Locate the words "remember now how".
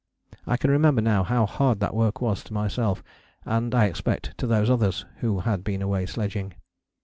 0.71-1.45